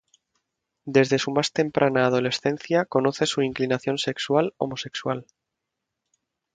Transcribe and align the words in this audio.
Desde 0.87 1.19
su 1.19 1.29
más 1.29 1.51
temprana 1.51 2.07
adolescencia 2.07 2.85
conoce 2.85 3.27
su 3.27 3.43
inclinación 3.43 3.99
sexual 3.99 4.55
homosexual. 4.57 5.27